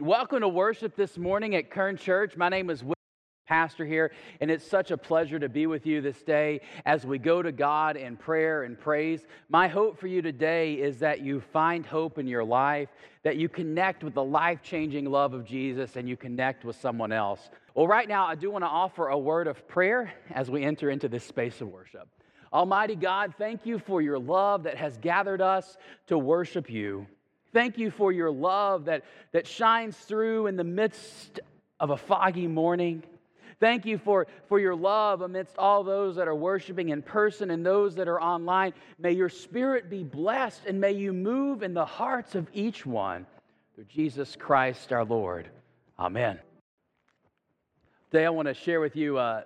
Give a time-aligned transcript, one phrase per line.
[0.00, 2.36] Welcome to worship this morning at Kern Church.
[2.36, 2.92] My name is Will,
[3.48, 7.16] pastor here, and it's such a pleasure to be with you this day as we
[7.16, 9.24] go to God in prayer and praise.
[9.48, 12.90] My hope for you today is that you find hope in your life,
[13.22, 17.10] that you connect with the life changing love of Jesus, and you connect with someone
[17.10, 17.48] else.
[17.74, 20.90] Well, right now, I do want to offer a word of prayer as we enter
[20.90, 22.06] into this space of worship.
[22.52, 25.78] Almighty God, thank you for your love that has gathered us
[26.08, 27.06] to worship you.
[27.52, 31.40] Thank you for your love that, that shines through in the midst
[31.80, 33.02] of a foggy morning.
[33.58, 37.64] Thank you for, for your love amidst all those that are worshiping in person and
[37.64, 38.74] those that are online.
[38.98, 43.26] May your spirit be blessed and may you move in the hearts of each one
[43.74, 45.48] through Jesus Christ our Lord.
[45.98, 46.38] Amen.
[48.10, 49.42] Today I want to share with you uh,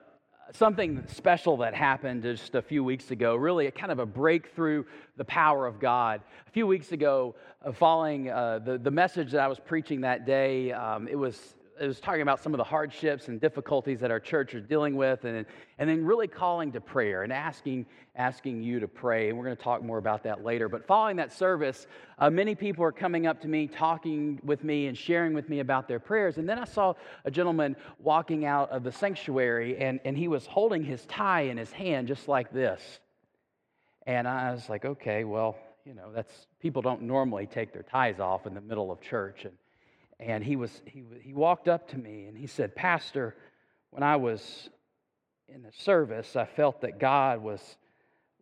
[0.52, 4.84] something special that happened just a few weeks ago, really a kind of a breakthrough
[5.16, 6.22] the power of God.
[6.46, 10.26] A few weeks ago, uh, following uh, the, the message that I was preaching that
[10.26, 14.10] day, um, it was it was talking about some of the hardships and difficulties that
[14.10, 15.46] our church is dealing with, and,
[15.78, 19.30] and then really calling to prayer and asking, asking you to pray.
[19.30, 20.68] And we're going to talk more about that later.
[20.68, 21.86] But following that service,
[22.18, 25.60] uh, many people are coming up to me, talking with me, and sharing with me
[25.60, 26.36] about their prayers.
[26.36, 26.92] And then I saw
[27.24, 31.56] a gentleman walking out of the sanctuary, and, and he was holding his tie in
[31.56, 33.00] his hand just like this.
[34.06, 35.56] And I was like, okay, well,
[35.86, 39.46] you know, that's people don't normally take their ties off in the middle of church.
[39.46, 39.54] And
[40.20, 43.34] and he, was, he, he walked up to me and he said, Pastor,
[43.90, 44.68] when I was
[45.48, 47.76] in the service, I felt that God was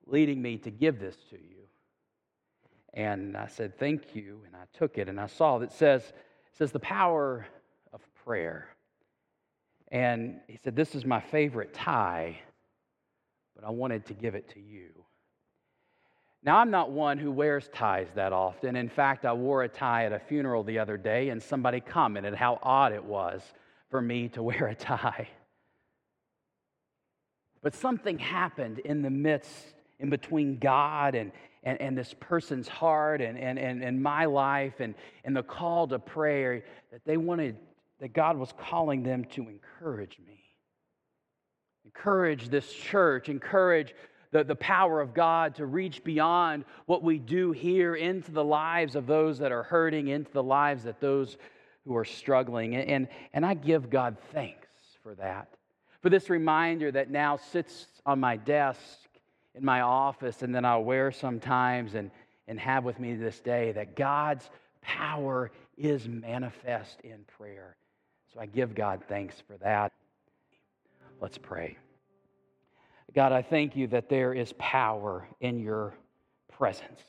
[0.07, 1.57] leading me to give this to you.
[2.95, 4.43] And I said, Thank you.
[4.47, 6.15] And I took it and I saw that says, it
[6.59, 7.47] says the power
[7.92, 8.69] of prayer.
[9.91, 12.41] And he said, This is my favorite tie,
[13.55, 14.89] but I wanted to give it to you.
[16.42, 18.77] Now, I'm not one who wears ties that often.
[18.77, 22.34] In fact, I wore a tie at a funeral the other day, and somebody commented
[22.34, 23.42] how odd it was
[23.91, 25.28] for me to wear a tie.
[27.62, 31.33] But something happened in the midst, in between God and,
[31.64, 35.89] and, and this person's heart and, and, and, and my life and, and the call
[35.89, 37.57] to prayer that they wanted,
[38.01, 40.45] that God was calling them to encourage me.
[41.84, 43.92] Encourage this church, encourage
[44.30, 48.94] the, the power of God to reach beyond what we do here into the lives
[48.94, 51.36] of those that are hurting, into the lives of those
[51.86, 52.77] who are struggling.
[52.77, 54.68] And, and, and I give God thanks
[55.02, 55.48] for that,
[56.02, 58.80] for this reminder that now sits on my desk
[59.55, 62.10] in my office and then I'll wear sometimes and,
[62.46, 64.48] and have with me this day that God's
[64.83, 67.77] power is manifest in prayer.
[68.33, 69.92] So I give God thanks for that.
[71.20, 71.78] Let's pray.
[73.14, 75.95] God, I thank you that there is power in your
[76.52, 77.02] presence.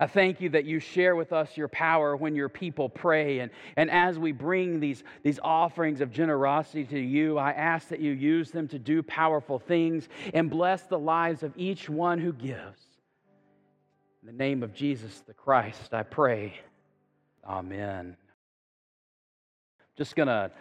[0.00, 3.40] I thank you that you share with us your power when your people pray.
[3.40, 8.00] And, and as we bring these, these offerings of generosity to you, I ask that
[8.00, 12.32] you use them to do powerful things and bless the lives of each one who
[12.32, 12.80] gives.
[14.22, 16.54] In the name of Jesus the Christ, I pray.
[17.44, 18.16] Amen.
[19.96, 20.52] Just going to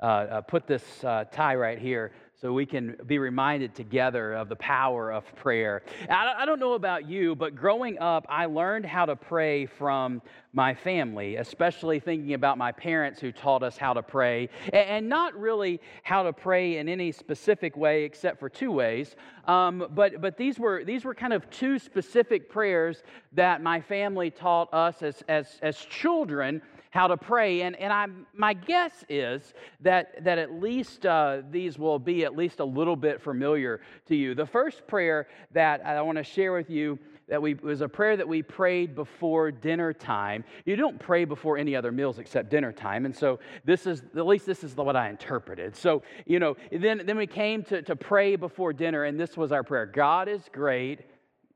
[0.00, 2.12] uh, uh, put this uh, tie right here
[2.44, 5.82] so we can be reminded together of the power of prayer.
[6.10, 10.20] I don't know about you, but growing up, I learned how to pray from
[10.52, 15.34] my family, especially thinking about my parents who taught us how to pray, and not
[15.40, 19.16] really how to pray in any specific way except for two ways.
[19.46, 24.30] Um, but but these, were, these were kind of two specific prayers that my family
[24.30, 26.60] taught us as, as, as children
[26.94, 27.62] how to pray.
[27.62, 32.36] And, and I'm, my guess is that, that at least uh, these will be at
[32.36, 34.36] least a little bit familiar to you.
[34.36, 36.96] The first prayer that I want to share with you
[37.26, 40.44] that we was a prayer that we prayed before dinner time.
[40.66, 43.06] You don't pray before any other meals except dinner time.
[43.06, 45.74] And so this is at least this is what I interpreted.
[45.74, 49.50] So, you know, then then we came to, to pray before dinner, and this was
[49.50, 49.86] our prayer.
[49.86, 51.00] God is great.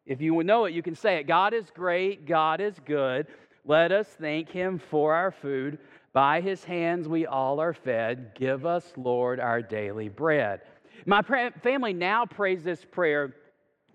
[0.06, 1.25] If you know it, you can say it.
[1.28, 3.26] God is great, God is good.
[3.69, 5.79] Let us thank him for our food.
[6.15, 8.32] By his hands we all are fed.
[8.35, 10.62] Give us, Lord, our daily bread.
[11.05, 13.35] My family now prays this prayer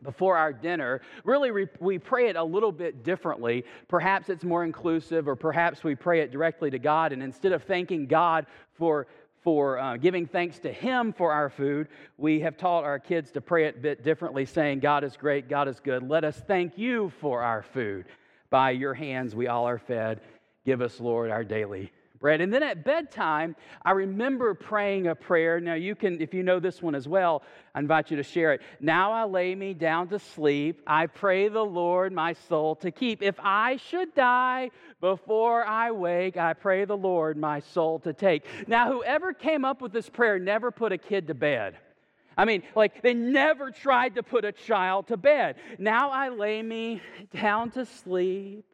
[0.04, 1.02] before our dinner.
[1.24, 3.66] Really, we pray it a little bit differently.
[3.88, 7.12] Perhaps it's more inclusive, or perhaps we pray it directly to God.
[7.12, 8.46] And instead of thanking God
[8.78, 9.08] for
[9.42, 13.42] for uh, giving thanks to Him for our food, we have taught our kids to
[13.42, 16.08] pray it a bit differently, saying, God is great, God is good.
[16.08, 18.06] Let us thank you for our food.
[18.54, 20.22] By your hands we all are fed.
[20.64, 22.40] Give us, Lord, our daily bread.
[22.40, 25.60] And then at bedtime, I remember praying a prayer.
[25.60, 27.42] Now, you can, if you know this one as well,
[27.74, 28.62] I invite you to share it.
[28.80, 30.84] Now I lay me down to sleep.
[30.86, 33.24] I pray the Lord my soul to keep.
[33.24, 34.70] If I should die
[35.02, 38.46] before I wake, I pray the Lord my soul to take.
[38.68, 41.80] Now, whoever came up with this prayer never put a kid to bed.
[42.38, 45.56] I mean, like they never tried to put a child to bed.
[45.78, 47.02] Now I lay me
[47.32, 48.66] down to sleep.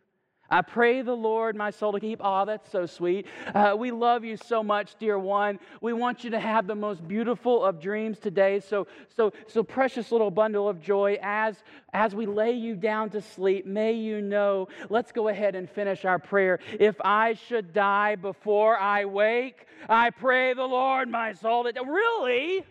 [0.52, 2.22] I pray the Lord my soul to keep.
[2.24, 3.28] Oh, that's so sweet.
[3.54, 5.60] Uh, we love you so much, dear one.
[5.80, 8.60] We want you to have the most beautiful of dreams today.
[8.60, 11.20] So, so, so precious little bundle of joy.
[11.22, 11.56] As
[11.94, 14.70] as we lay you down to sleep, may you know.
[14.90, 16.60] Let's go ahead and finish our prayer.
[16.80, 21.74] If I should die before I wake, I pray the Lord my soul to.
[21.84, 22.66] Really?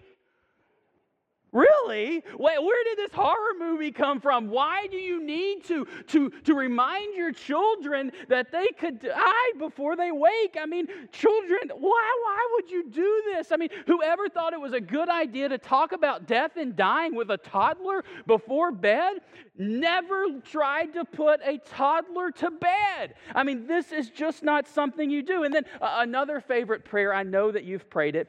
[1.52, 2.22] Really?
[2.36, 4.50] Where did this horror movie come from?
[4.50, 9.96] Why do you need to, to, to remind your children that they could die before
[9.96, 10.58] they wake?
[10.60, 13.50] I mean, children, why, why would you do this?
[13.50, 17.14] I mean, whoever thought it was a good idea to talk about death and dying
[17.14, 19.14] with a toddler before bed
[19.56, 23.14] never tried to put a toddler to bed.
[23.34, 25.44] I mean, this is just not something you do.
[25.44, 28.28] And then uh, another favorite prayer, I know that you've prayed it.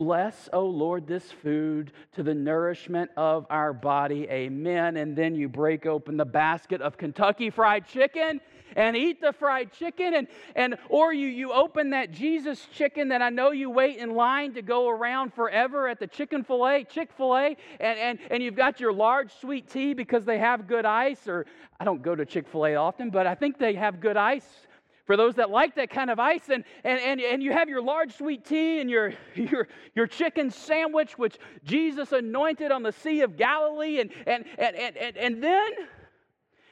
[0.00, 4.26] Bless, O Lord, this food to the nourishment of our body.
[4.30, 4.96] Amen.
[4.96, 8.40] And then you break open the basket of Kentucky fried chicken
[8.76, 10.26] and eat the fried chicken and,
[10.56, 14.54] and or you, you open that jesus chicken that i know you wait in line
[14.54, 18.92] to go around forever at the chicken filet chick-fil-a and, and, and you've got your
[18.92, 21.46] large sweet tea because they have good ice or
[21.80, 24.68] i don't go to chick-fil-a often but i think they have good ice
[25.10, 26.50] for those that like that kind of ice.
[26.50, 30.52] And, and, and, and you have your large sweet tea and your, your, your chicken
[30.52, 33.98] sandwich, which Jesus anointed on the Sea of Galilee.
[33.98, 35.68] And, and, and, and, and, then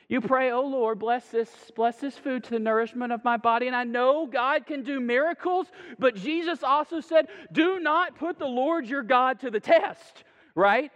[0.09, 3.67] you pray, oh Lord, bless this, bless this food to the nourishment of my body.
[3.67, 5.67] And I know God can do miracles,
[5.99, 10.23] but Jesus also said, do not put the Lord your God to the test,
[10.55, 10.93] right?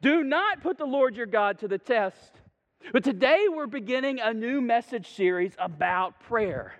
[0.00, 2.32] Do not put the Lord your God to the test.
[2.90, 6.72] But today we're beginning a new message series about prayer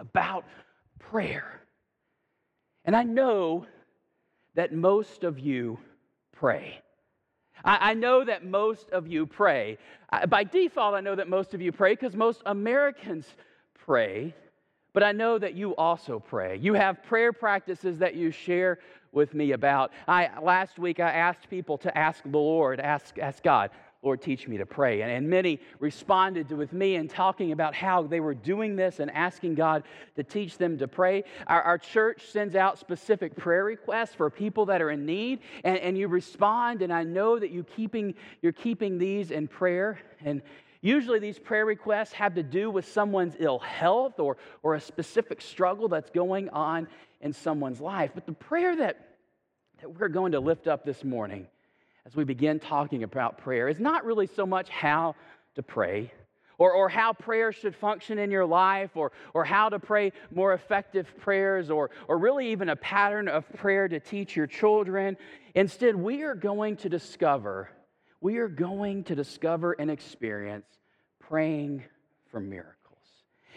[0.00, 0.44] about
[0.98, 1.60] prayer.
[2.84, 3.66] And I know
[4.54, 5.78] that most of you
[6.32, 6.80] pray.
[7.62, 9.76] I, know that most of you pray.
[10.28, 13.26] By default, I know that most of you pray because most Americans
[13.74, 14.34] pray,
[14.94, 16.56] but I know that you also pray.
[16.56, 18.78] You have prayer practices that you share
[19.12, 19.92] with me about.
[20.08, 23.70] I, last week, I asked people to ask the Lord, ask, ask God,
[24.02, 25.02] Lord, teach me to pray.
[25.02, 28.98] And, and many responded to, with me in talking about how they were doing this
[28.98, 29.82] and asking God
[30.16, 31.24] to teach them to pray.
[31.46, 35.76] Our, our church sends out specific prayer requests for people that are in need, and,
[35.78, 39.98] and you respond, and I know that you keeping, you're keeping these in prayer.
[40.24, 40.42] And
[40.82, 45.42] Usually, these prayer requests have to do with someone's ill health or, or a specific
[45.42, 46.88] struggle that's going on
[47.20, 48.12] in someone's life.
[48.14, 49.16] But the prayer that,
[49.82, 51.48] that we're going to lift up this morning
[52.10, 55.14] as we begin talking about prayer is not really so much how
[55.54, 56.10] to pray
[56.58, 60.52] or, or how prayer should function in your life or, or how to pray more
[60.52, 65.16] effective prayers or, or really even a pattern of prayer to teach your children.
[65.54, 67.70] Instead, we are going to discover,
[68.20, 70.66] we are going to discover and experience
[71.20, 71.84] praying
[72.32, 72.79] for miracles.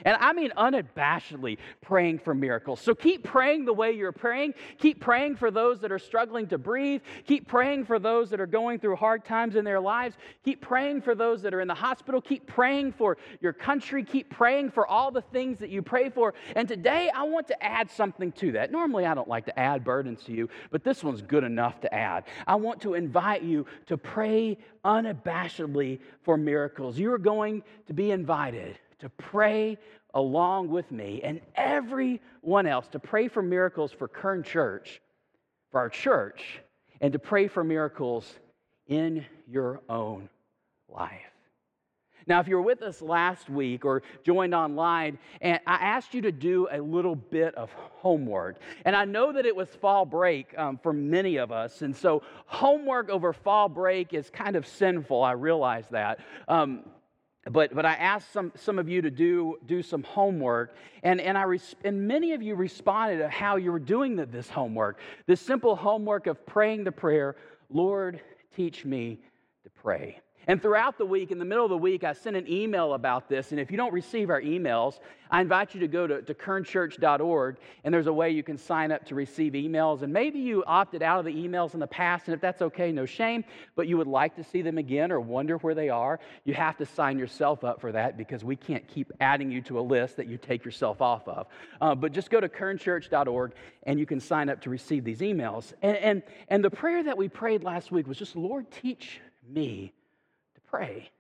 [0.06, 2.82] And I mean unabashedly praying for miracles.
[2.82, 4.54] So keep praying the way you're praying.
[4.78, 7.02] Keep praying for those that are struggling to breathe.
[7.26, 10.16] Keep praying for those that are going through hard times in their lives.
[10.44, 12.22] Keep praying for those that are in the hospital.
[12.22, 14.04] Keep praying for your country.
[14.04, 16.34] Keep praying for all the things that you pray for.
[16.56, 18.72] And today I want to add something to that.
[18.72, 21.94] Normally I don't like to add burdens to you, but this one's good enough to
[21.94, 22.26] add.
[22.48, 26.98] I want to invite you to pray unabashedly for miracles.
[26.98, 29.78] You are going to be invited to pray
[30.14, 35.02] along with me and everyone else to pray for miracles for Kern Church,
[35.72, 36.62] for our church,
[37.02, 38.34] and to pray for miracles
[38.88, 40.30] in your own
[40.88, 41.20] life.
[42.28, 46.22] Now, if you were with us last week or joined online, and I asked you
[46.22, 48.56] to do a little bit of homework,
[48.86, 52.24] and I know that it was fall break um, for many of us, and so
[52.46, 55.22] homework over fall break is kind of sinful.
[55.22, 56.20] I realize that.
[56.48, 56.86] Um,
[57.52, 61.38] but, but I asked some, some of you to do, do some homework, and, and,
[61.38, 65.00] I res- and many of you responded to how you were doing the, this homework.
[65.26, 67.36] This simple homework of praying the prayer,
[67.70, 68.22] Lord,
[68.56, 69.20] teach me
[69.64, 70.22] to pray.
[70.48, 73.30] And throughout the week, in the middle of the week, I sent an email about
[73.30, 73.52] this.
[73.52, 75.00] And if you don't receive our emails,
[75.32, 78.92] I invite you to go to, to kernchurch.org, and there's a way you can sign
[78.92, 80.04] up to receive emails.
[80.04, 82.92] And maybe you opted out of the emails in the past, and if that's okay,
[82.92, 83.44] no shame,
[83.76, 86.78] but you would like to see them again or wonder where they are, you have
[86.78, 90.18] to sign yourself up for that because we can't keep adding you to a list
[90.18, 91.48] that you take yourself off of.
[91.82, 95.74] Uh, but just go to kernchurch.org, and you can sign up to receive these emails.
[95.82, 99.20] And, and, and the prayer that we prayed last week was just, Lord, teach
[99.50, 99.94] me
[100.74, 101.12] pray.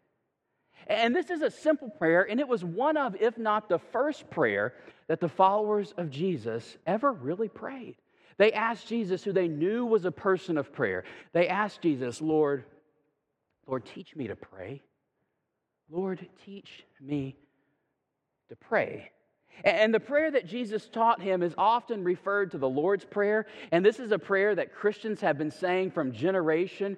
[0.87, 4.29] And this is a simple prayer, and it was one of, if not the first
[4.31, 4.73] prayer,
[5.07, 7.95] that the followers of Jesus ever really prayed.
[8.37, 12.65] They asked Jesus, who they knew was a person of prayer, they asked Jesus, Lord,
[13.67, 14.81] Lord, teach me to pray.
[15.89, 17.37] Lord, teach me
[18.49, 19.11] to pray.
[19.63, 23.45] And the prayer that Jesus taught him is often referred to the Lord's Prayer.
[23.71, 26.97] And this is a prayer that Christians have been saying from generation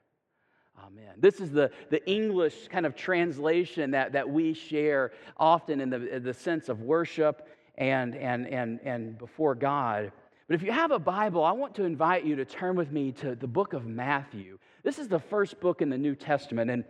[0.81, 1.13] Oh, Amen.
[1.17, 6.19] This is the, the English kind of translation that, that we share often in the,
[6.19, 7.47] the sense of worship
[7.77, 10.11] and, and, and, and before God.
[10.47, 13.11] But if you have a Bible, I want to invite you to turn with me
[13.13, 14.57] to the book of Matthew.
[14.83, 16.71] This is the first book in the New Testament.
[16.71, 16.83] And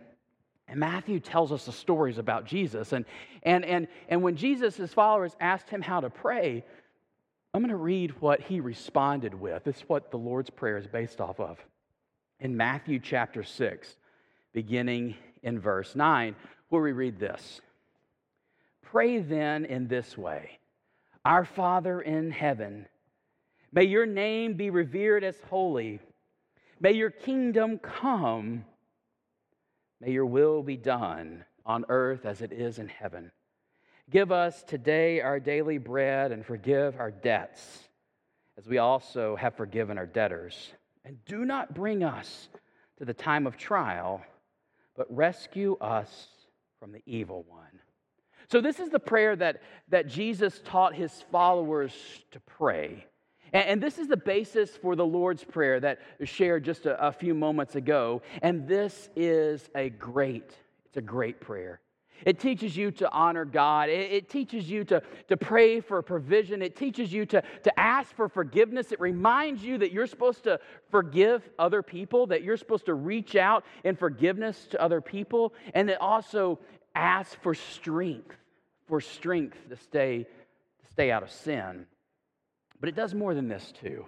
[0.68, 2.92] and Matthew tells us the stories about Jesus.
[2.92, 3.04] And,
[3.42, 6.64] and, and, and when Jesus' followers asked him how to pray,
[7.52, 9.64] I'm going to read what he responded with.
[9.64, 11.58] This is what the Lord's Prayer is based off of
[12.42, 13.96] in Matthew chapter 6,
[14.52, 16.34] beginning in verse 9,
[16.70, 17.60] where we read this.
[18.82, 20.58] Pray then in this way.
[21.24, 22.86] Our Father in heaven,
[23.72, 26.00] may your name be revered as holy,
[26.80, 28.64] may your kingdom come,
[30.00, 33.30] may your will be done on earth as it is in heaven.
[34.10, 37.88] Give us today our daily bread and forgive our debts,
[38.58, 40.72] as we also have forgiven our debtors
[41.04, 42.48] and do not bring us
[42.98, 44.22] to the time of trial,
[44.96, 46.28] but rescue us
[46.78, 47.80] from the evil one.
[48.50, 51.94] So, this is the prayer that, that Jesus taught his followers
[52.32, 53.06] to pray.
[53.52, 57.06] And, and this is the basis for the Lord's Prayer that was shared just a,
[57.06, 58.22] a few moments ago.
[58.42, 60.50] And this is a great,
[60.86, 61.80] it's a great prayer.
[62.24, 63.88] It teaches you to honor God.
[63.88, 66.62] It, it, teaches you to, to pray for provision.
[66.62, 68.92] It teaches you to, to ask for forgiveness.
[68.92, 70.60] It reminds you that you're supposed to
[70.90, 75.90] forgive other people, that you're supposed to reach out in forgiveness to other people, and
[75.90, 76.58] it also
[76.94, 78.36] asks for strength,
[78.86, 81.86] for strength to stay, to stay out of sin.
[82.80, 84.06] But it does more than this, too.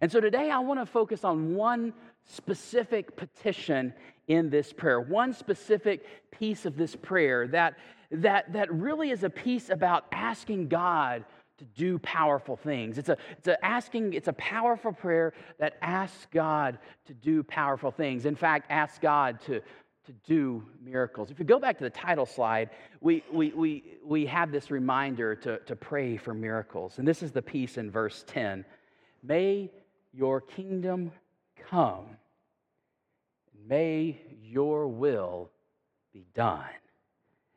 [0.00, 1.92] And so today I want to focus on one
[2.24, 3.94] specific petition
[4.28, 7.78] in this prayer, one specific piece of this prayer that,
[8.10, 11.24] that, that really is a piece about asking God
[11.58, 12.98] to do powerful things.
[12.98, 17.90] It's a, it's a asking, it's a powerful prayer that asks God to do powerful
[17.90, 18.26] things.
[18.26, 21.30] In fact, asks God to, to do miracles.
[21.30, 25.34] If you go back to the title slide, we, we, we, we have this reminder
[25.36, 26.98] to, to pray for miracles.
[26.98, 28.64] And this is the piece in verse 10.
[29.22, 29.70] May
[30.12, 31.10] your kingdom
[31.70, 32.06] come.
[33.68, 35.50] May your will
[36.12, 36.64] be done.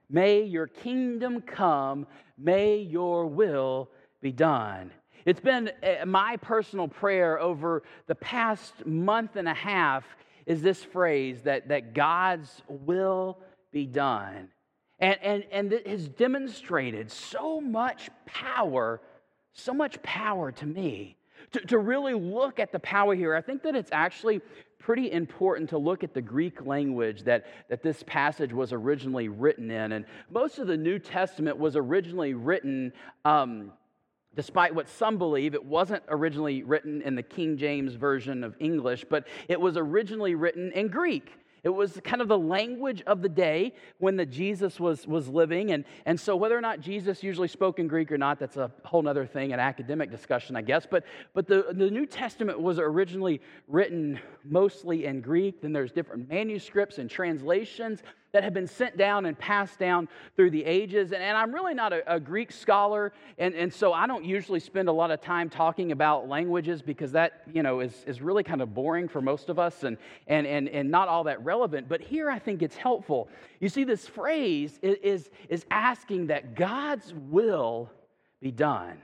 [0.10, 2.08] May your kingdom come.
[2.38, 3.90] May your will
[4.22, 4.92] be done.
[5.26, 10.04] It's been eh, my personal prayer over the past month and a half
[10.48, 13.38] is this phrase that, that God's will
[13.72, 14.50] be done.
[14.98, 19.00] And, and, and it has demonstrated so much power,
[19.54, 21.19] so much power to me
[21.52, 24.42] to, to really look at the power here, I think that it's actually
[24.80, 29.70] pretty important to look at the Greek language that, that this passage was originally written
[29.70, 29.92] in.
[29.92, 32.94] And most of the New Testament was originally written,
[33.26, 33.74] um,
[34.36, 39.06] despite what some believe, it wasn't originally written in the King James Version of English,
[39.10, 41.34] but it was originally written in Greek.
[41.64, 45.72] It was kind of the language of the day when the Jesus was, was living.
[45.72, 48.72] And, and so, whether or not Jesus usually spoke in Greek or not, that's a
[48.86, 50.88] whole other thing, an academic discussion, I guess.
[50.90, 55.62] But, but the, the New Testament was originally written mostly in Greek.
[55.62, 58.02] Then there's different manuscripts and translations
[58.32, 61.12] that have been sent down and passed down through the ages.
[61.12, 64.60] And, and I'm really not a, a, Greek scholar, and, and so I don't usually
[64.60, 68.44] spend a lot of time talking about languages because that, you know, is, is really
[68.44, 71.90] kind of boring for most of us and, and, and, and not all that relevant.
[71.90, 73.30] But here I think it's helpful.
[73.60, 77.90] You see, this phrase is, is, is asking that God's will
[78.42, 78.98] be done.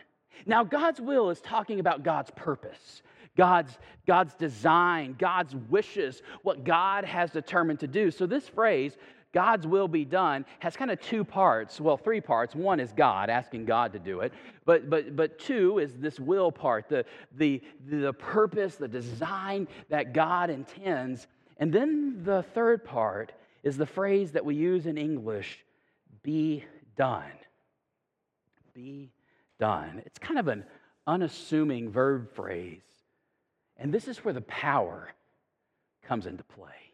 [0.45, 3.01] Now, God's will is talking about God's purpose,
[3.37, 8.11] God's, God's design, God's wishes, what God has determined to do.
[8.11, 8.97] So, this phrase,
[9.35, 11.81] God's will be done, has kind of two parts.
[11.81, 12.55] Well, three parts.
[12.55, 14.31] One is God, asking God to do it.
[14.63, 17.03] But, but, but two is this will part, the,
[17.35, 21.27] the, the purpose, the design that God intends.
[21.57, 25.65] And then the third part is the phrase that we use in English
[26.23, 26.63] be
[26.95, 27.23] done.
[28.73, 29.11] Be
[29.59, 30.01] done.
[30.05, 30.63] It's kind of an
[31.05, 32.83] unassuming verb phrase.
[33.75, 35.13] And this is where the power
[36.07, 36.84] comes into play.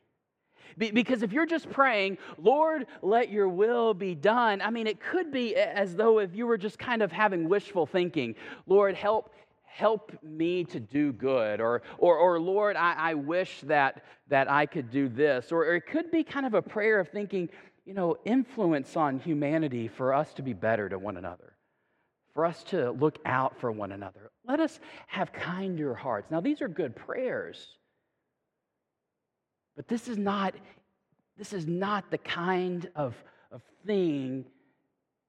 [0.77, 5.31] Because if you're just praying, Lord, let your will be done, I mean, it could
[5.31, 8.35] be as though if you were just kind of having wishful thinking,
[8.67, 9.33] Lord, help.
[9.73, 14.65] Help me to do good, or, or, or Lord, I, I wish that, that I
[14.65, 15.49] could do this.
[15.49, 17.47] Or, or it could be kind of a prayer of thinking,
[17.85, 21.51] you know, influence on humanity for us to be better to one another
[22.33, 24.31] for us to look out for one another.
[24.45, 26.31] Let us have kinder hearts.
[26.31, 27.67] Now, these are good prayers,
[29.75, 30.55] but this is not,
[31.37, 33.15] this is not the kind of,
[33.51, 34.45] of thing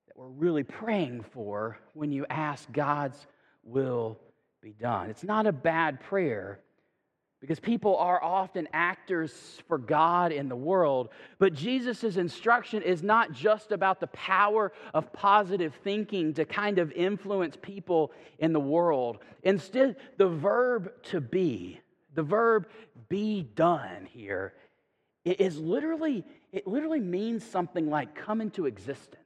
[0.08, 3.26] that we're really praying for when you ask God's
[3.62, 4.18] will
[4.60, 5.10] be done.
[5.10, 6.60] It's not a bad prayer,
[7.42, 11.08] because people are often actors for God in the world.
[11.40, 16.92] But Jesus' instruction is not just about the power of positive thinking to kind of
[16.92, 19.18] influence people in the world.
[19.42, 21.80] Instead, the verb to be,
[22.14, 22.68] the verb
[23.12, 24.54] be done here,
[25.38, 29.21] is literally, it literally means something like come into existence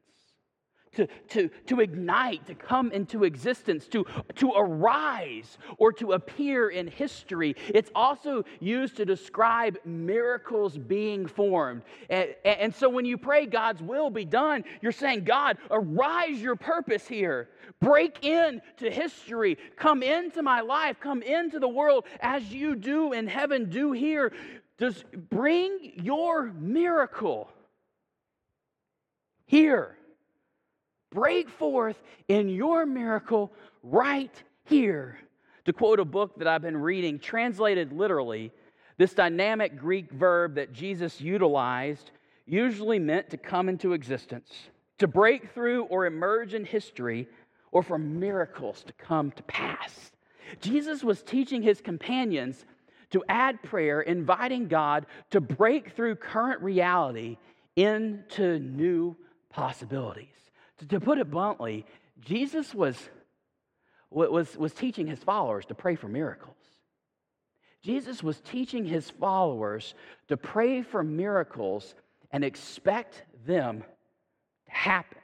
[0.96, 4.04] to, to, to ignite, to come into existence, to,
[4.36, 7.54] to arise, or to appear in history.
[7.68, 11.82] It's also used to describe miracles being formed.
[12.10, 16.56] And, and so when you pray, God's will be done, you're saying, God, arise your
[16.56, 17.48] purpose here.
[17.80, 19.58] Break into history.
[19.76, 20.96] Come into my life.
[21.00, 24.32] Come into the world as you do in heaven, do here.
[24.78, 27.50] Just bring your miracle
[29.46, 29.95] here.
[31.10, 34.32] Break forth in your miracle right
[34.64, 35.18] here.
[35.64, 38.52] To quote a book that I've been reading, translated literally,
[38.98, 42.12] this dynamic Greek verb that Jesus utilized
[42.46, 44.52] usually meant to come into existence,
[44.98, 47.28] to break through or emerge in history,
[47.72, 50.12] or for miracles to come to pass.
[50.60, 52.64] Jesus was teaching his companions
[53.10, 57.36] to add prayer, inviting God to break through current reality
[57.74, 59.16] into new
[59.50, 60.28] possibilities.
[60.88, 61.86] To, put it bluntly,
[62.20, 62.96] Jesus was,
[64.10, 66.56] was, was teaching his followers to pray for miracles.
[67.82, 69.94] Jesus was teaching his followers
[70.28, 71.94] to pray for miracles
[72.30, 73.84] and expect them
[74.66, 75.18] to happen.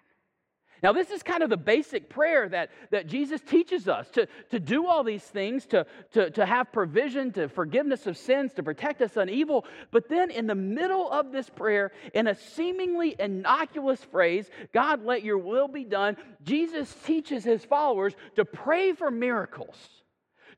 [0.83, 4.59] Now, this is kind of the basic prayer that, that Jesus teaches us to, to
[4.59, 9.01] do all these things, to, to, to have provision, to forgiveness of sins, to protect
[9.01, 9.65] us on evil.
[9.93, 15.23] But then, in the middle of this prayer, in a seemingly innocuous phrase, God, let
[15.23, 19.77] your will be done, Jesus teaches his followers to pray for miracles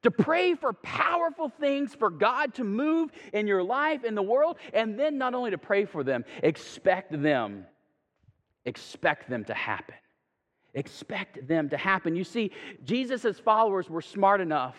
[0.03, 4.59] to pray for powerful things for God to move in your life, in the world,
[4.75, 7.65] and then not only to pray for them, expect them.
[8.67, 9.95] Expect them to happen
[10.75, 12.17] expect them to happen.
[12.17, 12.51] You see,
[12.85, 14.77] Jesus' followers were smart enough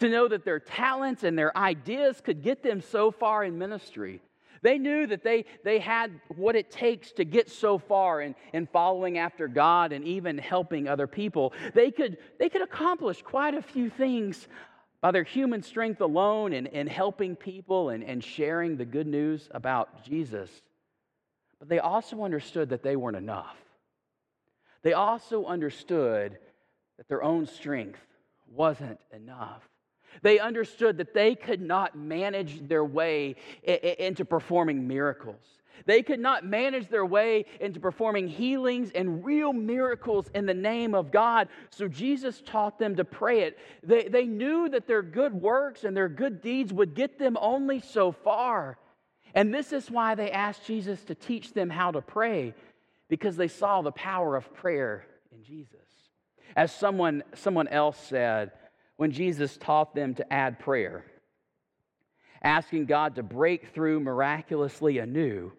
[0.00, 4.20] to know that their talents and their ideas could get them so far in ministry.
[4.62, 8.66] They knew that they, they had what it takes to get so far in, in
[8.66, 11.52] following after God and even helping other people.
[11.74, 14.48] They could, they could accomplish quite a few things
[15.00, 19.48] by their human strength alone and, and helping people and, and sharing the good news
[19.52, 20.50] about Jesus.
[21.60, 23.56] But they also understood that they weren't enough.
[24.82, 26.38] They also understood
[26.96, 28.00] that their own strength
[28.50, 29.62] wasn't enough.
[30.22, 35.42] They understood that they could not manage their way into performing miracles.
[35.86, 40.94] They could not manage their way into performing healings and real miracles in the name
[40.94, 41.48] of God.
[41.70, 43.58] So Jesus taught them to pray it.
[43.84, 47.80] They, they knew that their good works and their good deeds would get them only
[47.80, 48.76] so far.
[49.34, 52.54] And this is why they asked Jesus to teach them how to pray
[53.08, 55.76] because they saw the power of prayer in Jesus.
[56.56, 58.52] As someone, someone else said,
[58.96, 61.04] when Jesus taught them to add prayer,
[62.42, 65.52] asking God to break through miraculously anew,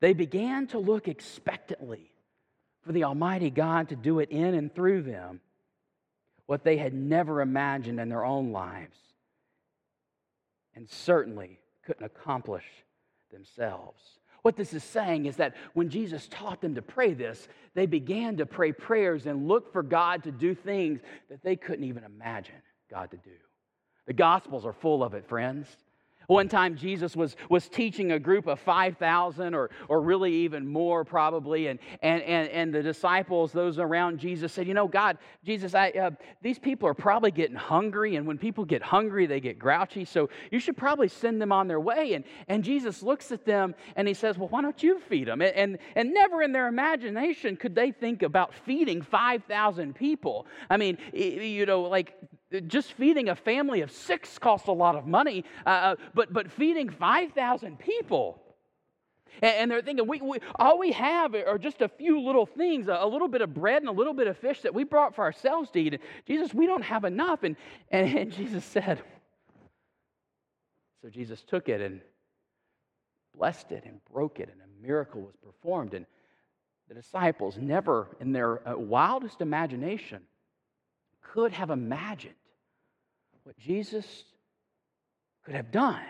[0.00, 2.10] they began to look expectantly
[2.82, 5.40] for the Almighty God to do it in and through them,
[6.46, 8.96] what they had never imagined in their own lives,
[10.74, 12.64] and certainly couldn't accomplish
[13.32, 14.00] themselves.
[14.46, 18.36] What this is saying is that when Jesus taught them to pray this, they began
[18.36, 22.62] to pray prayers and look for God to do things that they couldn't even imagine
[22.88, 23.34] God to do.
[24.06, 25.66] The Gospels are full of it, friends.
[26.26, 31.04] One time, Jesus was, was teaching a group of 5,000 or, or really even more,
[31.04, 31.68] probably.
[31.68, 35.90] And, and, and, and the disciples, those around Jesus, said, You know, God, Jesus, I,
[35.90, 36.10] uh,
[36.42, 38.16] these people are probably getting hungry.
[38.16, 40.04] And when people get hungry, they get grouchy.
[40.04, 42.14] So you should probably send them on their way.
[42.14, 45.40] And, and Jesus looks at them and he says, Well, why don't you feed them?
[45.42, 50.46] And, and, and never in their imagination could they think about feeding 5,000 people.
[50.68, 52.16] I mean, you know, like
[52.66, 56.50] just feeding a family of six costs a lot of money, uh, uh but, but
[56.50, 58.42] feeding 5,000 people.
[59.42, 62.98] And, they're thinking, we, we, all we have are just a few little things, a,
[63.00, 65.24] a, little bit of bread and a little bit of fish that we brought for
[65.24, 65.94] ourselves to eat.
[65.94, 67.42] And Jesus, we don't have enough.
[67.42, 67.56] And,
[67.90, 69.02] and, and Jesus said,
[71.02, 72.00] so Jesus took it and
[73.36, 75.94] blessed it and broke it, and a miracle was performed.
[75.94, 76.06] And
[76.88, 80.22] the disciples never, in their uh, wildest imagination,
[81.32, 82.34] could have imagined
[83.44, 84.24] what Jesus
[85.44, 86.02] could have done.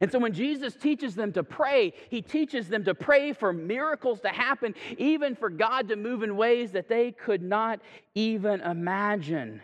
[0.00, 4.20] And so when Jesus teaches them to pray, he teaches them to pray for miracles
[4.22, 7.80] to happen, even for God to move in ways that they could not
[8.14, 9.60] even imagine.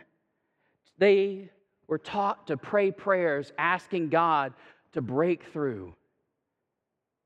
[0.97, 1.51] They
[1.88, 4.53] were taught to pray prayers asking God
[4.93, 5.93] to break through,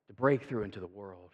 [0.08, 1.30] to break through into the world.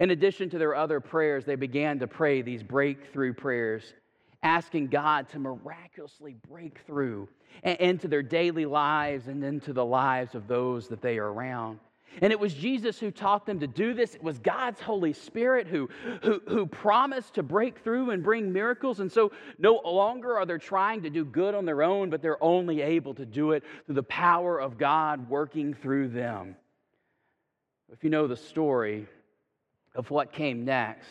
[0.00, 3.94] In addition to their other prayers, they began to pray these breakthrough prayers
[4.42, 7.28] asking God to miraculously break through
[7.62, 11.78] into their daily lives and into the lives of those that they are around.
[12.20, 14.14] And it was Jesus who taught them to do this.
[14.14, 15.88] It was God's Holy Spirit who,
[16.22, 19.00] who, who promised to break through and bring miracles.
[19.00, 22.42] And so no longer are they trying to do good on their own, but they're
[22.42, 26.56] only able to do it through the power of God working through them.
[27.90, 29.06] If you know the story
[29.94, 31.08] of what came next,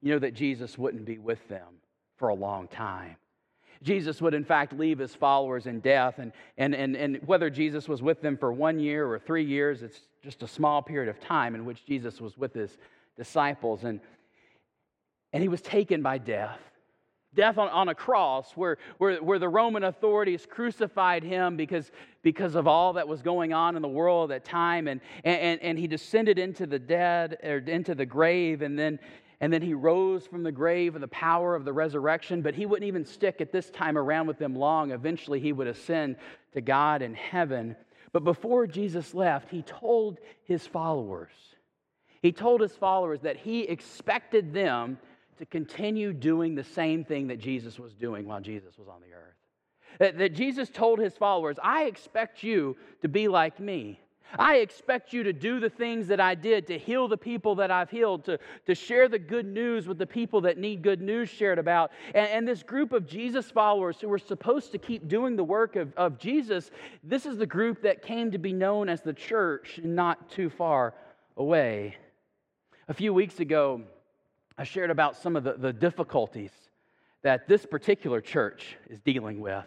[0.00, 1.66] you know that Jesus wouldn't be with them
[2.16, 3.16] for a long time.
[3.82, 6.18] Jesus would, in fact, leave his followers in death.
[6.18, 9.82] And, and, and, and whether Jesus was with them for one year or three years,
[9.82, 12.78] it's just a small period of time in which Jesus was with his
[13.16, 13.84] disciples.
[13.84, 14.00] And,
[15.32, 16.60] and he was taken by death
[17.34, 21.90] death on, on a cross where, where, where the Roman authorities crucified him because,
[22.22, 24.88] because of all that was going on in the world at that time.
[24.88, 28.62] And, and, and he descended into the dead or into the grave.
[28.62, 28.98] And then
[29.40, 32.66] and then he rose from the grave in the power of the resurrection, but he
[32.66, 34.90] wouldn't even stick at this time around with them long.
[34.90, 36.16] Eventually, he would ascend
[36.52, 37.76] to God in heaven.
[38.12, 41.32] But before Jesus left, he told his followers,
[42.22, 44.98] he told his followers that he expected them
[45.38, 49.14] to continue doing the same thing that Jesus was doing while Jesus was on the
[49.14, 49.34] earth.
[49.98, 54.00] That, that Jesus told his followers, I expect you to be like me.
[54.38, 57.70] I expect you to do the things that I did, to heal the people that
[57.70, 61.28] I've healed, to, to share the good news with the people that need good news
[61.28, 61.92] shared about.
[62.14, 65.76] And, and this group of Jesus followers who were supposed to keep doing the work
[65.76, 66.70] of, of Jesus,
[67.02, 70.94] this is the group that came to be known as the church not too far
[71.36, 71.96] away.
[72.88, 73.82] A few weeks ago,
[74.58, 76.52] I shared about some of the, the difficulties
[77.22, 79.66] that this particular church is dealing with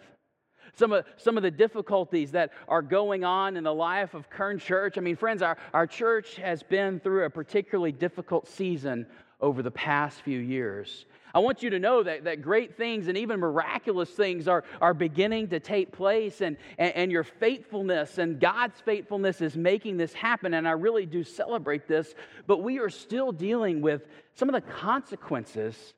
[0.74, 4.58] some of, some of the difficulties that are going on in the life of Kern
[4.58, 4.98] Church.
[4.98, 9.06] I mean, friends, our, our church has been through a particularly difficult season
[9.40, 11.06] over the past few years.
[11.34, 14.94] I want you to know that, that great things and even miraculous things are, are
[14.94, 20.12] beginning to take place, and, and, and your faithfulness and God's faithfulness is making this
[20.12, 20.54] happen.
[20.54, 22.14] And I really do celebrate this,
[22.46, 25.94] but we are still dealing with some of the consequences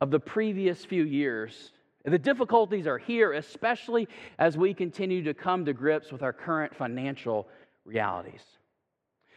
[0.00, 1.72] of the previous few years
[2.04, 4.08] the difficulties are here, especially
[4.38, 7.48] as we continue to come to grips with our current financial
[7.84, 8.42] realities.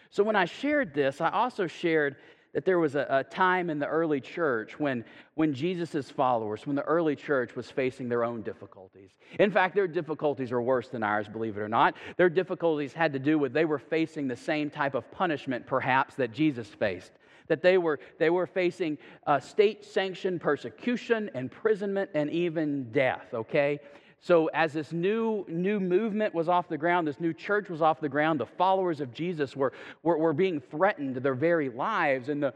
[0.09, 2.15] So, when I shared this, I also shared
[2.53, 6.75] that there was a, a time in the early church when, when Jesus' followers, when
[6.75, 9.09] the early church was facing their own difficulties.
[9.39, 11.95] In fact, their difficulties were worse than ours, believe it or not.
[12.15, 16.13] Their difficulties had to do with they were facing the same type of punishment, perhaps,
[16.15, 17.11] that Jesus faced
[17.47, 23.79] that they were, they were facing uh, state sanctioned persecution, imprisonment, and even death, okay?
[24.19, 27.99] So, as this new, new movement was off the ground, this new church was off
[27.99, 32.41] the ground, the followers of Jesus were, were, were being threatened their very lives, and
[32.41, 32.53] the,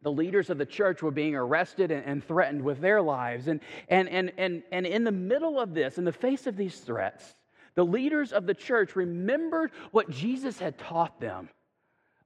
[0.00, 3.48] the leaders of the church were being arrested and, and threatened with their lives.
[3.48, 6.78] And, and, and, and, and in the middle of this, in the face of these
[6.78, 7.34] threats,
[7.74, 11.50] the leaders of the church remembered what Jesus had taught them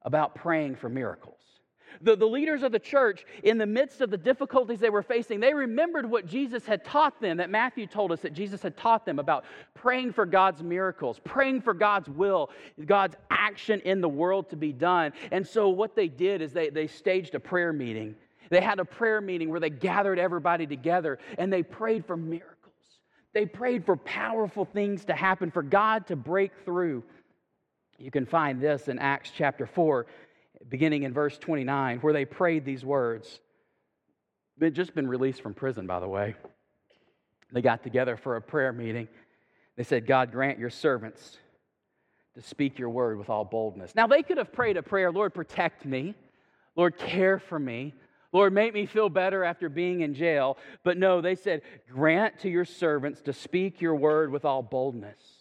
[0.02, 1.40] about praying for miracles.
[2.02, 5.40] The, the leaders of the church, in the midst of the difficulties they were facing,
[5.40, 9.04] they remembered what Jesus had taught them, that Matthew told us that Jesus had taught
[9.04, 12.50] them about praying for God's miracles, praying for God's will,
[12.86, 15.12] God's action in the world to be done.
[15.30, 18.14] And so what they did is they, they staged a prayer meeting.
[18.50, 22.56] They had a prayer meeting where they gathered everybody together and they prayed for miracles.
[23.32, 27.04] They prayed for powerful things to happen, for God to break through.
[27.98, 30.06] You can find this in Acts chapter 4
[30.68, 33.40] beginning in verse 29, where they prayed these words.
[34.58, 36.34] They'd just been released from prison, by the way.
[37.52, 39.08] They got together for a prayer meeting.
[39.76, 41.38] They said, God, grant your servants
[42.34, 43.94] to speak your word with all boldness.
[43.94, 46.14] Now, they could have prayed a prayer Lord, protect me.
[46.76, 47.94] Lord, care for me.
[48.32, 50.56] Lord, make me feel better after being in jail.
[50.84, 55.39] But no, they said, grant to your servants to speak your word with all boldness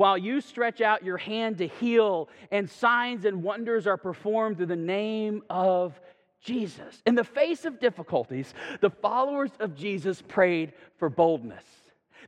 [0.00, 4.64] while you stretch out your hand to heal, and signs and wonders are performed through
[4.64, 6.00] the name of
[6.40, 7.02] Jesus.
[7.04, 11.66] In the face of difficulties, the followers of Jesus prayed for boldness.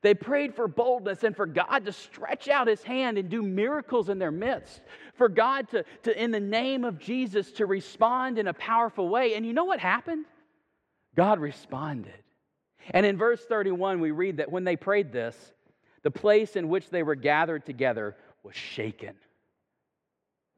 [0.03, 4.11] They prayed for boldness and for God to stretch out his hand and do miracles
[4.11, 4.83] in their midst.
[5.15, 9.35] For God to, to, in the name of Jesus, to respond in a powerful way.
[9.35, 10.27] And you know what happened?
[11.17, 12.13] God responded.
[12.91, 15.55] And in verse 31, we read that when they prayed this,
[16.03, 19.15] the place in which they were gathered together was shaken.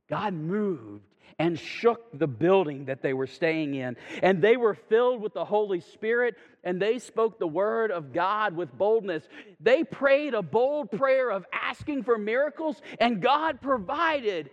[0.09, 1.04] God moved
[1.38, 3.96] and shook the building that they were staying in.
[4.22, 8.57] And they were filled with the Holy Spirit and they spoke the word of God
[8.57, 9.24] with boldness.
[9.61, 14.50] They prayed a bold prayer of asking for miracles, and God provided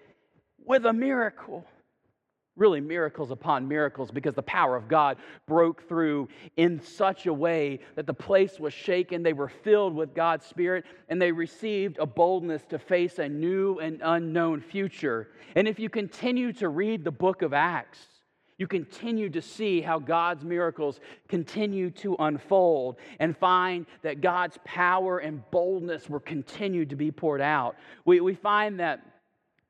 [0.65, 1.65] with a miracle
[2.57, 7.79] really miracles upon miracles because the power of God broke through in such a way
[7.95, 9.23] that the place was shaken.
[9.23, 13.79] They were filled with God's Spirit and they received a boldness to face a new
[13.79, 15.29] and unknown future.
[15.55, 17.99] And if you continue to read the book of Acts,
[18.57, 25.17] you continue to see how God's miracles continue to unfold and find that God's power
[25.17, 27.75] and boldness were continued to be poured out.
[28.05, 29.03] We, we find that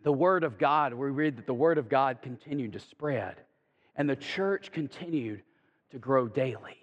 [0.03, 3.35] the Word of God, we read that the Word of God continued to spread
[3.95, 5.43] and the church continued
[5.91, 6.77] to grow daily.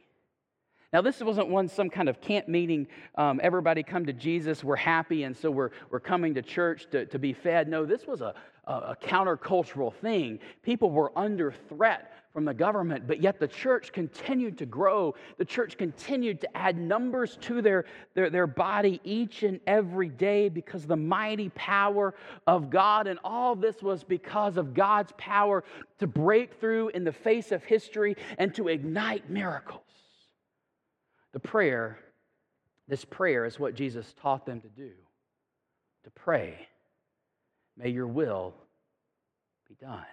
[0.92, 4.76] Now, this wasn't one some kind of camp meeting, um, everybody come to Jesus, we're
[4.76, 7.68] happy, and so we're, we're coming to church to, to be fed.
[7.68, 8.35] No, this was a,
[8.68, 10.38] a, countercultural thing.
[10.62, 15.14] People were under threat from the government, but yet the church continued to grow.
[15.38, 20.48] The church continued to add numbers to their, their, their body each and every day
[20.48, 22.14] because the mighty power
[22.46, 23.07] of God.
[23.07, 25.64] And all this was because of God's power
[25.98, 29.83] to break through in the face of history and to ignite miracles.
[31.33, 31.98] The prayer,
[32.87, 34.90] this prayer is what Jesus taught them to do
[36.04, 36.67] to pray,
[37.79, 38.55] may your will
[39.69, 40.05] be done.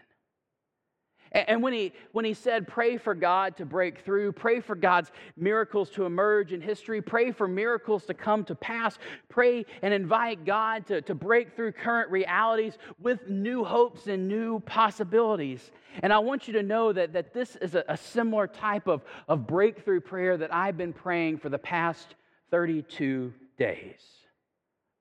[1.32, 5.12] And when he, when he said, pray for God to break through, pray for God's
[5.36, 8.98] miracles to emerge in history, pray for miracles to come to pass,
[9.28, 14.62] pray and invite God to, to break through current realities with new hopes and new
[14.62, 15.72] possibilities.
[16.04, 19.04] And I want you to know that, that this is a, a similar type of,
[19.28, 22.16] of breakthrough prayer that I've been praying for the past
[22.50, 24.00] 32 days.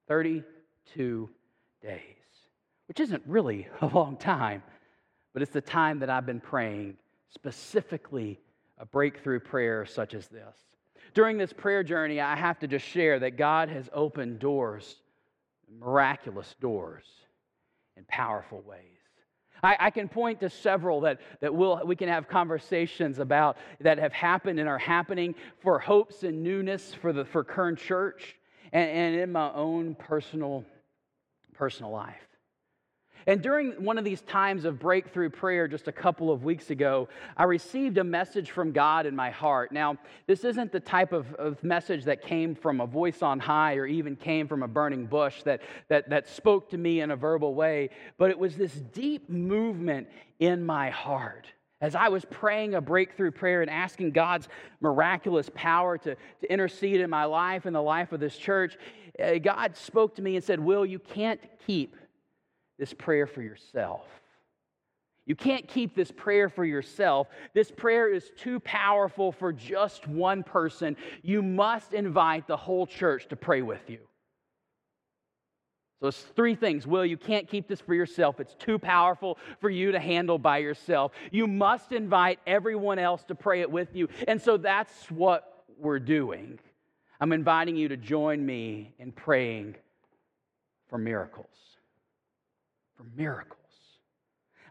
[0.09, 1.31] 32
[1.83, 2.14] days,
[2.87, 4.63] which isn't really a long time
[5.35, 6.97] but it's the time that I've been praying,
[7.29, 8.41] specifically
[8.79, 10.55] a breakthrough prayer such as this.
[11.13, 14.97] During this prayer journey, I have to just share that God has opened doors,
[15.81, 17.05] miraculous doors,
[17.97, 18.81] in powerful ways.
[19.63, 23.99] I, I, can point to several that, that we'll, we can have conversations about that
[23.99, 28.37] have happened and are happening for hopes and newness for the for Kern Church
[28.73, 30.65] and, and in my own personal,
[31.55, 32.34] personal life.
[33.27, 37.09] And during one of these times of breakthrough prayer just a couple of weeks ago,
[37.37, 39.73] I received a message from God in my heart.
[39.73, 43.77] Now, this isn't the type of, of message that came from a voice on high
[43.77, 47.17] or even came from a burning bush that, that, that spoke to me in a
[47.17, 50.09] verbal way, but it was this deep movement
[50.39, 51.47] in my heart.
[51.81, 54.49] As I was praying a breakthrough prayer and asking God's
[54.81, 58.77] miraculous power to, to intercede in my life and the life of this church,
[59.19, 61.97] eh, God spoke to me and said, Will, you can't keep
[62.79, 64.07] this prayer for yourself.
[65.27, 67.29] You can't keep this prayer for yourself.
[67.55, 70.97] This prayer is too powerful for just one person.
[71.23, 74.01] You must invite the whole church to pray with you.
[76.01, 76.87] So it's three things.
[76.87, 78.39] Will, you can't keep this for yourself.
[78.39, 81.13] It's too powerful for you to handle by yourself.
[81.31, 84.09] You must invite everyone else to pray it with you.
[84.29, 86.59] And so that's what we're doing.
[87.19, 89.77] I'm inviting you to join me in praying
[90.91, 91.47] for miracles
[93.05, 93.61] for miracles.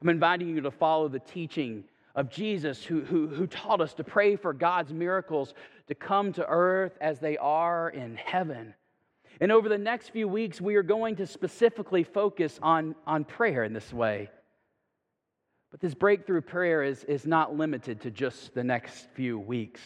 [0.01, 1.83] I'm inviting you to follow the teaching
[2.15, 5.53] of Jesus, who, who, who taught us to pray for God's miracles
[5.87, 8.73] to come to earth as they are in heaven.
[9.41, 13.63] And over the next few weeks, we are going to specifically focus on, on prayer
[13.63, 14.29] in this way.
[15.71, 19.81] But this breakthrough prayer is, is not limited to just the next few weeks.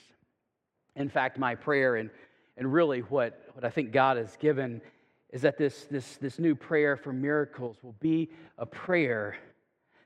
[0.98, 2.10] In fact, my prayer and,
[2.58, 4.82] and really what, what I think God has given
[5.32, 9.36] is that this, this, this new prayer for miracles will be a prayer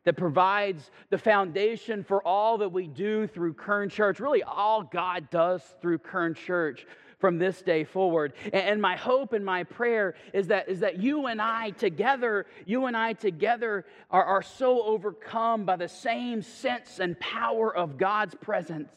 [0.04, 5.30] that provides the foundation for all that we do through Kern Church, really all God
[5.30, 6.88] does through Kern Church
[7.20, 8.34] from this day forward.
[8.52, 12.88] And my hope and my prayer is that, is that you and I together, you
[12.88, 18.34] and I together are, are so overcome by the same sense and power of God's
[18.34, 18.90] presence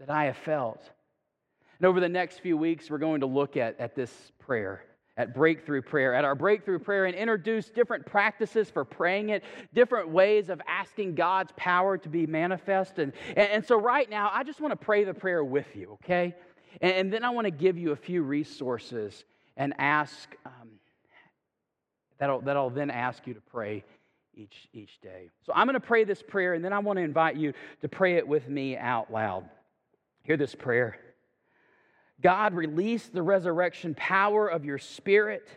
[0.00, 0.82] that I have felt.
[1.78, 4.82] And over the next few weeks, we're going to look at, at this prayer
[5.16, 10.10] at Breakthrough Prayer, at our Breakthrough Prayer, and introduce different practices for praying it, different
[10.10, 12.98] ways of asking God's power to be manifest.
[12.98, 15.92] And, and, and so, right now, I just want to pray the prayer with you,
[16.04, 16.34] okay?
[16.80, 19.24] And, and then I want to give you a few resources
[19.56, 20.68] and ask, um,
[22.18, 23.84] that'll, that'll then ask you to pray
[24.34, 25.30] each, each day.
[25.46, 27.88] So, I'm going to pray this prayer, and then I want to invite you to
[27.88, 29.48] pray it with me out loud.
[30.24, 30.98] Hear this prayer.
[32.20, 35.48] God, release the resurrection power of your spirit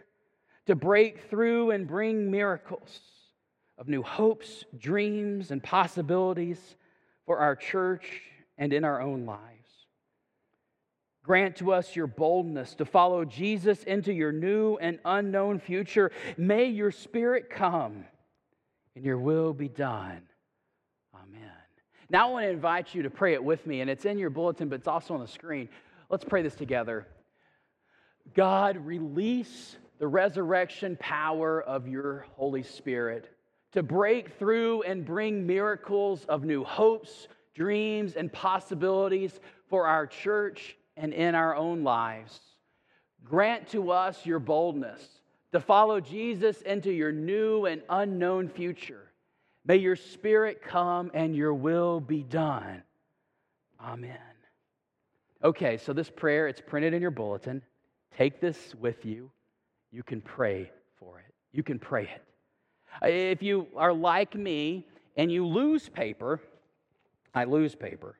[0.66, 3.00] to break through and bring miracles
[3.78, 6.60] of new hopes, dreams, and possibilities
[7.26, 8.22] for our church
[8.58, 9.44] and in our own lives.
[11.24, 16.12] Grant to us your boldness to follow Jesus into your new and unknown future.
[16.38, 18.06] May your spirit come
[18.96, 20.22] and your will be done.
[21.14, 21.52] Amen.
[22.10, 24.30] Now I want to invite you to pray it with me, and it's in your
[24.30, 25.70] bulletin, but it's also on the screen.
[26.10, 27.08] Let's pray this together.
[28.34, 33.30] God, release the resurrection power of your Holy Spirit
[33.74, 40.76] to break through and bring miracles of new hopes, dreams, and possibilities for our church
[40.98, 42.40] and in our own lives.
[43.24, 45.06] Grant to us your boldness
[45.52, 49.12] to follow Jesus into your new and unknown future.
[49.66, 52.82] May your spirit come and your will be done.
[53.80, 54.29] Amen.
[55.42, 57.62] Okay, so this prayer, it's printed in your bulletin.
[58.18, 59.32] Take this with you.
[59.92, 61.34] You can pray for it.
[61.54, 62.24] You can pray it.
[63.10, 66.42] If you are like me and you lose paper,
[67.34, 68.16] I lose paper.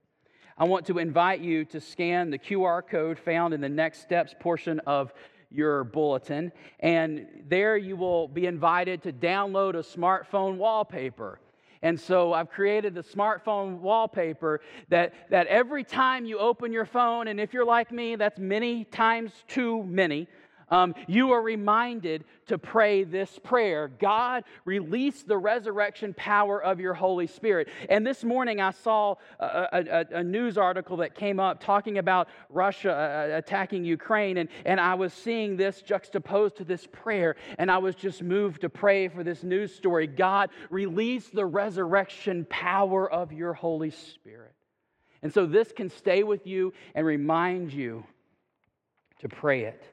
[0.58, 4.34] I want to invite you to scan the QR code found in the next steps
[4.40, 5.14] portion of
[5.52, 6.54] your bulletin.
[6.80, 11.40] And there you will be invited to download a smartphone wallpaper.
[11.82, 17.30] And so I've created the smartphone wallpaper that, that every time you open your phone,
[17.30, 20.28] and if you're like me, that's many times too many,
[20.70, 26.94] um, you are reminded to pray this prayer God, release the resurrection power of your
[26.94, 27.70] Holy Spirit.
[27.90, 32.28] And this morning I saw a, a, a news article that came up talking about
[32.50, 37.36] Russia uh, uh, attacking Ukraine, and, and I was seeing this juxtaposed to this prayer,
[37.58, 42.46] and I was just moved to pray for this news story God, release the resurrection
[42.50, 44.54] power of your Holy Spirit.
[45.22, 48.06] And so this can stay with you and remind you
[49.20, 49.84] to pray it.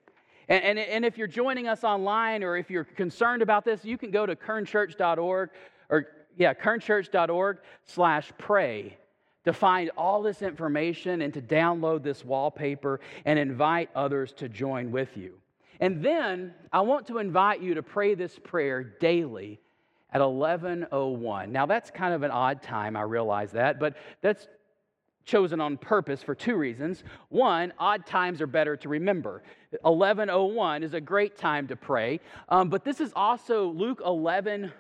[0.49, 3.99] And, and, and, if you're joining us online or if you're concerned about this, you
[3.99, 5.51] can go to kernchurch.org
[5.91, 6.07] or,
[6.37, 8.97] yeah, kernchurch.org slash pray
[9.45, 14.91] to find all this information and to download this wallpaper and invite others to join
[14.91, 15.35] with you.
[15.81, 19.61] And then I want to invite you to pray this prayer daily
[20.13, 21.53] at 1101.
[21.53, 24.47] Now that's kind of an odd time, I realize that, but that's
[25.27, 27.05] chosen on purpose for two reasons.
[27.29, 29.43] One, odd times are better to remember.
[29.83, 34.73] 1101 is a great time to pray, um, but this is also Luke 11.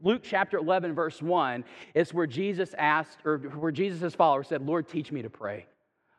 [0.00, 4.88] Luke chapter 11, verse 1 is where Jesus asked, or where Jesus' followers said, Lord,
[4.88, 5.66] teach me to pray.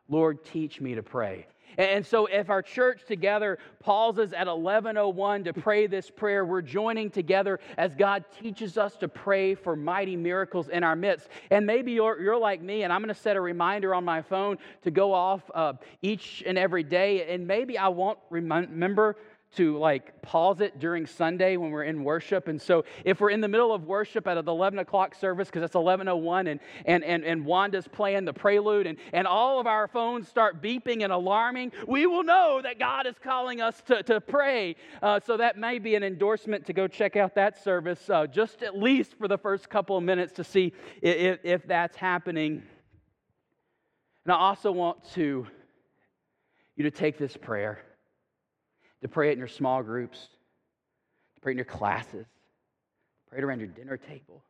[0.09, 1.47] Lord, teach me to pray.
[1.77, 7.09] And so, if our church together pauses at 1101 to pray this prayer, we're joining
[7.09, 11.29] together as God teaches us to pray for mighty miracles in our midst.
[11.51, 14.21] And maybe you're, you're like me, and I'm going to set a reminder on my
[14.21, 17.33] phone to go off uh, each and every day.
[17.33, 19.15] And maybe I won't remember
[19.55, 22.47] to like pause it during Sunday when we're in worship.
[22.47, 25.63] And so if we're in the middle of worship at the 11 o'clock service, because
[25.63, 29.87] it's 1101 and, and, and, and Wanda's playing the prelude and, and all of our
[29.87, 34.21] phones start beeping and alarming, we will know that God is calling us to, to
[34.21, 34.75] pray.
[35.01, 38.61] Uh, so that may be an endorsement to go check out that service uh, just
[38.61, 42.61] at least for the first couple of minutes to see if, if that's happening.
[44.25, 45.47] And I also want to
[46.75, 47.83] you to take this prayer
[49.01, 50.19] to pray it in your small groups,
[51.35, 52.25] to pray it in your classes,
[53.29, 54.43] pray it around your dinner table,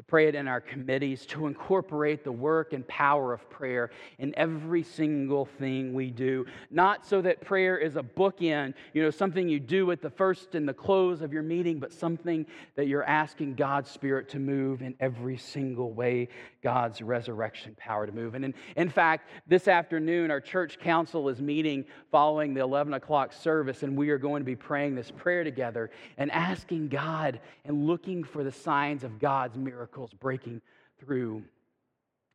[0.00, 4.32] to pray it in our committees, to incorporate the work and power of prayer in
[4.34, 6.46] every single thing we do.
[6.70, 10.54] Not so that prayer is a bookend, you know, something you do at the first
[10.54, 12.46] and the close of your meeting, but something
[12.76, 16.28] that you're asking God's Spirit to move in every single way,
[16.62, 18.34] God's resurrection power to move.
[18.34, 23.34] And in, in fact, this afternoon, our church council is meeting following the 11 o'clock
[23.34, 27.86] service, and we are going to be praying this prayer together and asking God and
[27.86, 30.60] looking for the signs of God's miracle miracles breaking
[31.00, 31.42] through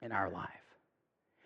[0.02, 0.50] in our life.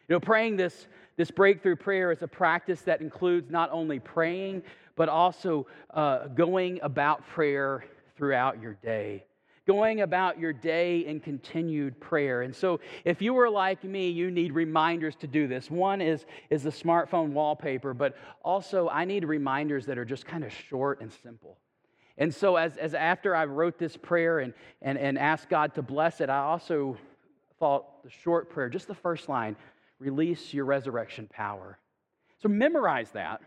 [0.08, 0.88] You know, praying this,
[1.18, 4.64] this breakthrough prayer is a practice that includes not only praying,
[4.96, 7.86] but also uh, going about prayer
[8.18, 9.24] throughout your day.
[9.68, 12.42] Going about your day in continued prayer.
[12.42, 15.70] And so, if you were like me, you need reminders to do this.
[15.70, 20.44] One is, is the smartphone wallpaper, but also I need reminders that are just kind
[20.44, 21.60] of short and simple.
[22.20, 25.82] And so, as, as after I wrote this prayer and, and, and asked God to
[25.82, 26.98] bless it, I also
[27.60, 29.56] thought the short prayer, just the first line,
[30.00, 31.80] release your resurrection power.
[32.42, 33.42] So, memorize that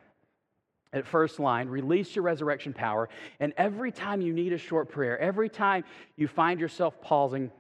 [0.94, 3.10] at first line, release your resurrection power.
[3.40, 5.84] And every time you need a short prayer, every time
[6.16, 7.50] you find yourself pausing,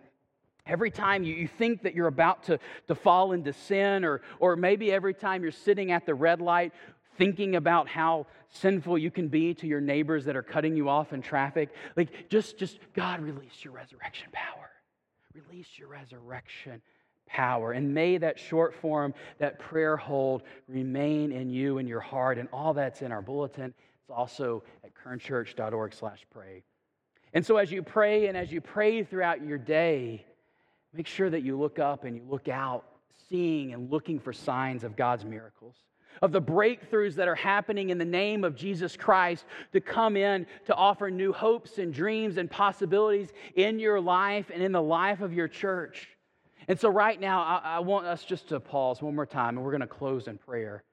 [0.66, 2.58] every time you, you think that you're about to,
[2.88, 6.72] to fall into sin, or, or maybe every time you're sitting at the red light
[7.16, 11.12] thinking about how sinful you can be to your neighbors that are cutting you off
[11.12, 11.70] in traffic.
[11.96, 14.70] Like, just, just, God, release your resurrection power.
[15.34, 16.82] Release your resurrection
[17.26, 17.72] power.
[17.72, 22.38] And may that short form, that prayer hold, remain in you and your heart.
[22.38, 23.72] And all that's in our bulletin.
[24.02, 26.62] It's also at kernchurch.org slash pray.
[27.32, 30.26] And so as you pray and as you pray throughout your day,
[30.92, 32.84] make sure that you look up and you look out,
[33.30, 35.76] seeing and looking for signs of God's miracles
[36.20, 40.46] of the breakthroughs that are happening in the name of Jesus Christ to come in
[40.66, 45.20] to offer new hopes and dreams and possibilities in your life and in the life
[45.20, 46.08] of your church.
[46.68, 49.64] And so, right now, I, I want us just to pause one more time and
[49.64, 50.84] we're going to close in prayer.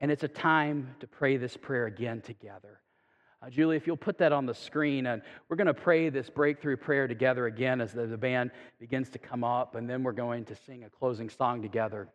[0.00, 2.80] And it's a time to pray this prayer again together.
[3.40, 6.28] Uh, Julie, if you'll put that on the screen, and we're going to pray this
[6.28, 8.50] breakthrough prayer together again as the, the band
[8.80, 12.08] begins to come up, and then we're going to sing a closing song together.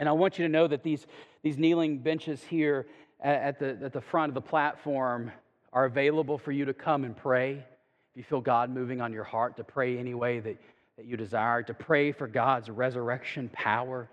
[0.00, 1.06] And I want you to know that these,
[1.42, 2.86] these kneeling benches here
[3.22, 5.30] at the, at the front of the platform
[5.74, 7.52] are available for you to come and pray.
[7.52, 10.56] If you feel God moving on your heart, to pray any way that,
[10.96, 14.08] that you desire, to pray for God's resurrection power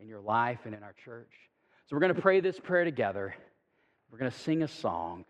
[0.00, 1.30] in your life and in our church.
[1.84, 3.34] So we're going to pray this prayer together.
[4.10, 5.26] We're going to sing a song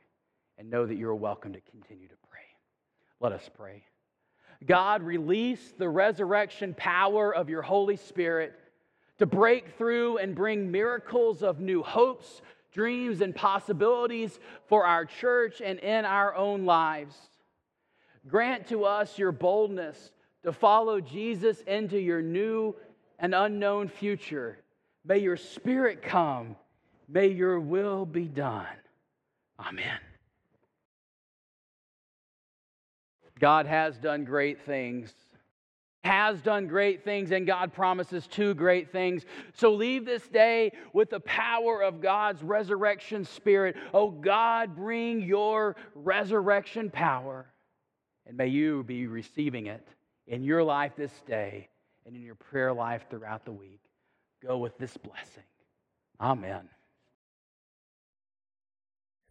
[0.57, 2.47] and know that you're welcome to continue to pray.
[3.21, 3.83] Let us pray.
[4.65, 8.55] God, release the resurrection power of your Holy Spirit
[9.19, 12.43] to break through and bring miracles of new hopes,
[12.73, 17.17] dreams, and possibilities for our church and in our own lives.
[18.29, 20.13] Grant to us your boldness
[20.43, 22.75] to follow Jesus into your new
[23.19, 24.59] and unknown future.
[25.05, 26.57] May your spirit come.
[27.09, 28.67] May your will be done.
[29.59, 29.99] Amen.
[33.39, 35.13] God has done great things
[36.07, 39.27] has done great things, and God promises two great things.
[39.53, 43.77] So leave this day with the power of God's resurrection spirit.
[43.93, 47.47] Oh God, bring your resurrection power.
[48.27, 49.87] And may you be receiving it
[50.27, 51.69] in your life this day
[52.07, 53.81] and in your prayer life throughout the week.
[54.43, 55.43] Go with this blessing.
[56.21, 56.69] Amen.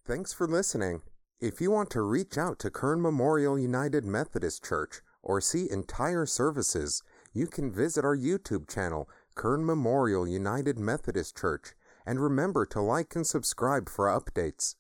[0.05, 1.01] Thanks for listening.
[1.39, 6.25] If you want to reach out to Kern Memorial United Methodist Church, or see entire
[6.25, 7.03] services,
[7.33, 11.73] you can visit our YouTube channel, Kern Memorial United Methodist Church,
[12.05, 14.75] and remember to like and subscribe for updates.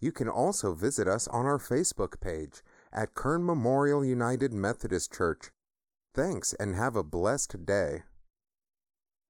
[0.00, 2.62] You can also visit us on our Facebook page
[2.92, 5.50] at Kern Memorial United Methodist Church.
[6.14, 8.02] Thanks and have a blessed day.